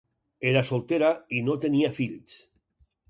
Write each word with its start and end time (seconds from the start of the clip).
Era 0.51 0.63
soltera 0.69 1.11
i 1.41 1.43
no 1.49 1.59
tenia 1.67 1.93
fills. 1.99 2.39